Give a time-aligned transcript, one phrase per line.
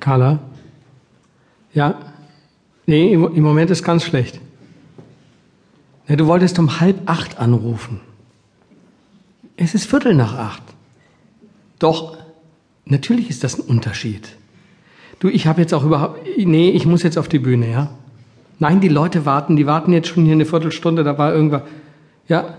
[0.00, 0.40] Carla?
[1.72, 1.94] Ja?
[2.86, 4.40] Nee, im, Moment ist ganz schlecht.
[6.08, 8.00] Ja, du wolltest um halb acht anrufen.
[9.56, 10.62] Es ist Viertel nach acht.
[11.78, 12.18] Doch,
[12.84, 14.36] natürlich ist das ein Unterschied.
[15.20, 16.20] Du, ich habe jetzt auch überhaupt.
[16.36, 17.90] Nee, ich muss jetzt auf die Bühne, ja?
[18.58, 21.62] Nein, die Leute warten, die warten jetzt schon hier eine Viertelstunde, da war irgendwas.
[22.28, 22.58] Ja.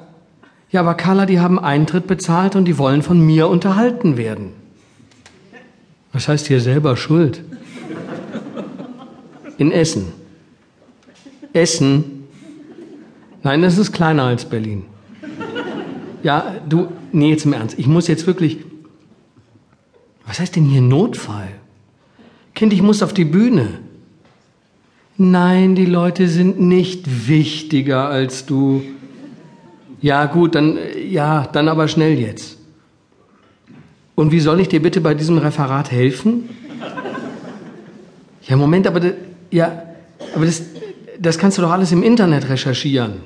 [0.73, 4.53] Ja, aber Carla, die haben Eintritt bezahlt und die wollen von mir unterhalten werden.
[6.14, 7.43] Was heißt hier selber schuld?
[9.59, 10.07] In Essen.
[11.54, 12.23] Essen.
[13.43, 14.86] Nein, das ist kleiner als Berlin.
[16.23, 17.78] Ja, du, nee, jetzt im Ernst.
[17.78, 18.57] Ich muss jetzt wirklich.
[20.25, 21.50] Was heißt denn hier Notfall?
[22.55, 23.67] Kind, ich muss auf die Bühne.
[25.17, 28.81] Nein, die Leute sind nicht wichtiger als du.
[30.04, 30.78] Ja, gut, dann,
[31.10, 32.58] ja, dann aber schnell jetzt.
[34.16, 36.50] Und wie soll ich dir bitte bei diesem Referat helfen?
[38.45, 39.00] Ja, Moment, aber,
[39.50, 39.84] ja,
[40.36, 40.62] aber das,
[41.18, 43.22] das kannst du doch alles im Internet recherchieren.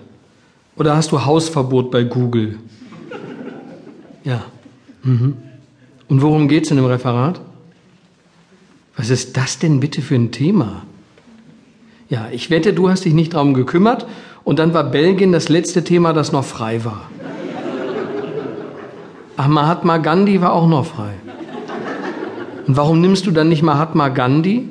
[0.76, 2.60] Oder hast du Hausverbot bei Google?
[4.24, 4.46] Ja.
[5.02, 5.36] Mhm.
[6.08, 7.42] Und worum geht's in dem Referat?
[8.96, 10.84] Was ist das denn bitte für ein Thema?
[12.08, 14.06] Ja, ich wette, du hast dich nicht darum gekümmert
[14.48, 17.12] und dann war Belgien das letzte Thema, das noch frei war.
[19.36, 21.16] Ach, Mahatma Gandhi war auch noch frei.
[22.66, 24.70] Und warum nimmst du dann nicht Mahatma Gandhi?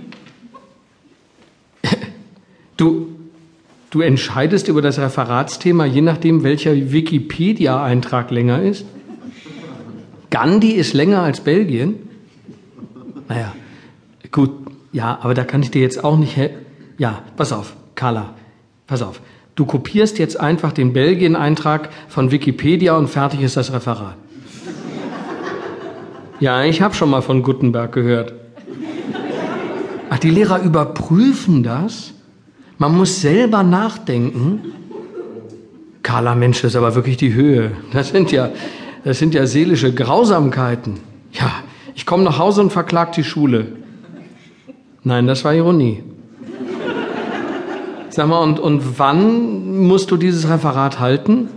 [2.78, 3.08] Du,
[3.90, 8.86] du entscheidest über das Referatsthema, je nachdem, welcher Wikipedia-Eintrag länger ist.
[10.30, 11.96] Gandhi ist länger als Belgien.
[13.28, 13.54] Naja,
[14.32, 14.52] gut,
[14.92, 16.64] ja, aber da kann ich dir jetzt auch nicht helfen.
[16.96, 18.32] Ja, pass auf, Carla,
[18.86, 19.20] pass auf.
[19.56, 24.16] Du kopierst jetzt einfach den Belgien-Eintrag von Wikipedia und fertig ist das Referat.
[26.38, 28.34] Ja, ich habe schon mal von Gutenberg gehört.
[30.10, 32.12] Ach, die Lehrer überprüfen das?
[32.76, 34.60] Man muss selber nachdenken.
[36.02, 37.72] Carla, Mensch, das ist aber wirklich die Höhe.
[37.94, 38.50] Das sind ja,
[39.04, 41.00] das sind ja seelische Grausamkeiten.
[41.32, 41.50] Ja,
[41.94, 43.68] ich komme nach Hause und verklag die Schule.
[45.02, 46.02] Nein, das war Ironie.
[48.16, 51.50] Sag mal, und, und wann musst du dieses Referat halten?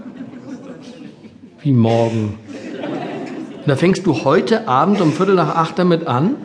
[1.61, 2.37] Wie morgen.
[3.65, 6.35] Da fängst du heute Abend um Viertel nach acht damit an?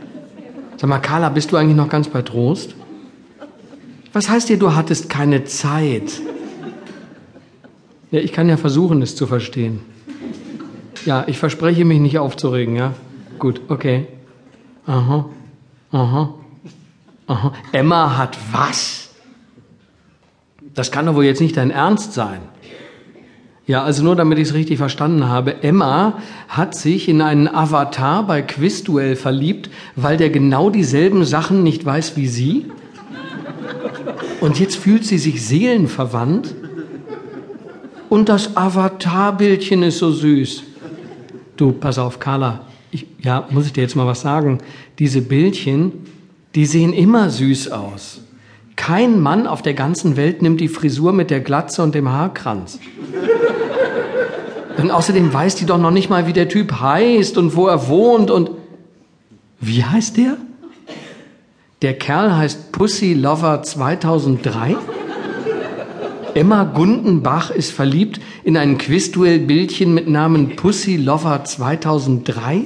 [0.76, 2.76] Sag mal, Carla, bist du eigentlich noch ganz bei Trost?
[4.12, 6.20] Was heißt dir, du hattest keine Zeit?
[8.12, 9.80] Ja, ich kann ja versuchen, es zu verstehen.
[11.06, 12.94] Ja, ich verspreche mich nicht aufzuregen, ja?
[13.40, 14.06] Gut, okay.
[14.86, 15.28] Aha,
[15.90, 16.34] aha,
[17.26, 17.52] aha.
[17.72, 19.04] Emma hat was?
[20.74, 22.40] Das kann doch wohl jetzt nicht dein Ernst sein.
[23.66, 25.62] Ja, also nur damit ich es richtig verstanden habe.
[25.62, 26.18] Emma
[26.48, 32.16] hat sich in einen Avatar bei Quizduell verliebt, weil der genau dieselben Sachen nicht weiß
[32.16, 32.66] wie sie.
[34.40, 36.54] Und jetzt fühlt sie sich seelenverwandt.
[38.10, 40.62] Und das Avatarbildchen ist so süß.
[41.56, 42.66] Du, pass auf, Carla.
[42.90, 44.58] Ich, ja, muss ich dir jetzt mal was sagen?
[44.98, 45.92] Diese Bildchen,
[46.54, 48.23] die sehen immer süß aus.
[48.76, 52.78] Kein Mann auf der ganzen Welt nimmt die Frisur mit der Glatze und dem Haarkranz.
[54.76, 57.88] Und außerdem weiß die doch noch nicht mal, wie der Typ heißt und wo er
[57.88, 58.50] wohnt und.
[59.60, 60.36] Wie heißt der?
[61.82, 64.76] Der Kerl heißt Pussy Lover 2003?
[66.34, 72.62] Emma Gundenbach ist verliebt in ein Quizduell-Bildchen mit Namen Pussy Lover 2003?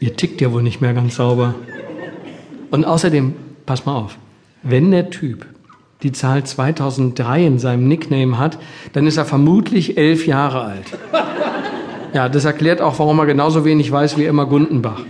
[0.00, 1.54] Ihr tickt ja wohl nicht mehr ganz sauber.
[2.70, 3.34] Und außerdem,
[3.70, 4.18] pass mal auf,
[4.64, 5.46] wenn der Typ
[6.02, 8.58] die Zahl 2003 in seinem Nickname hat,
[8.94, 10.86] dann ist er vermutlich elf Jahre alt.
[12.12, 15.02] Ja, das erklärt auch, warum er genauso wenig weiß wie Emma Gundenbach.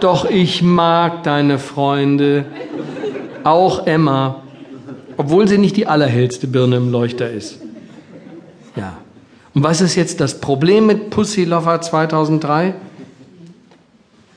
[0.00, 2.44] Doch ich mag deine Freunde,
[3.42, 4.42] auch Emma,
[5.16, 7.58] obwohl sie nicht die allerhellste Birne im Leuchter ist.
[8.76, 8.98] Ja.
[9.54, 12.74] Und was ist jetzt das Problem mit Pussy Lover 2003?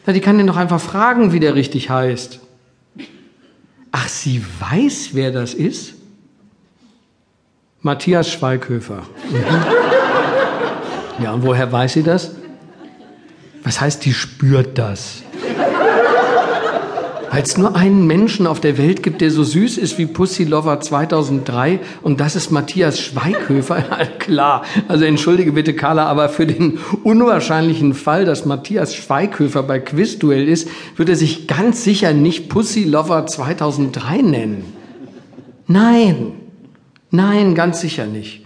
[0.05, 2.39] Die kann den doch einfach fragen, wie der richtig heißt.
[3.91, 5.93] Ach, sie weiß, wer das ist?
[7.81, 9.03] Matthias Schweighöfer.
[9.29, 11.23] Mhm.
[11.23, 12.31] Ja, und woher weiß sie das?
[13.63, 15.23] Was heißt, die spürt das?
[17.33, 20.43] Weil es nur einen Menschen auf der Welt gibt, der so süß ist wie Pussy
[20.43, 23.81] Lover 2003 und das ist Matthias Schweighöfer.
[24.19, 30.47] Klar, also entschuldige bitte Carla, aber für den unwahrscheinlichen Fall, dass Matthias Schweighöfer bei Quizduell
[30.47, 34.65] ist, wird er sich ganz sicher nicht Pussy Lover 2003 nennen.
[35.65, 36.33] Nein,
[37.09, 38.45] nein, ganz sicher nicht.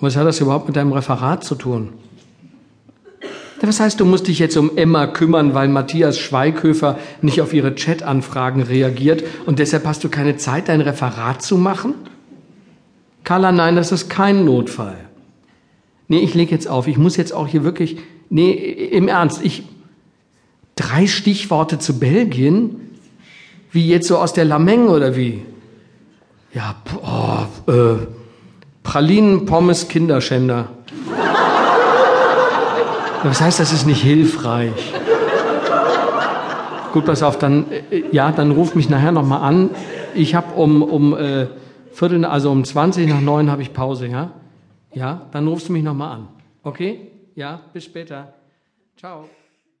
[0.00, 1.90] Was hat das überhaupt mit deinem Referat zu tun?
[3.62, 7.74] Was heißt, du musst dich jetzt um Emma kümmern, weil Matthias Schweighöfer nicht auf ihre
[7.74, 11.94] Chat-Anfragen reagiert und deshalb hast du keine Zeit, dein Referat zu machen?
[13.24, 14.96] Carla, nein, das ist kein Notfall.
[16.08, 16.86] Nee, ich leg jetzt auf.
[16.86, 17.98] Ich muss jetzt auch hier wirklich,
[18.28, 19.64] nee, im Ernst, ich,
[20.76, 22.80] drei Stichworte zu Belgien?
[23.72, 25.42] Wie jetzt so aus der Lameng oder wie?
[26.54, 28.06] Ja, oh, äh,
[28.82, 30.68] Pralinen, Pommes, Kinderschänder.
[33.26, 34.94] Was heißt, das ist nicht hilfreich?
[36.92, 39.70] Gut, pass auf, dann, äh, ja, dann ruf mich nachher nochmal an.
[40.14, 41.48] Ich habe um, um äh,
[41.90, 44.30] Viertel, also um 20 nach 9 habe ich Pause, ja?
[44.94, 46.28] Ja, dann rufst du mich nochmal an.
[46.62, 47.10] Okay?
[47.34, 48.32] Ja, bis später.
[48.96, 49.24] Ciao.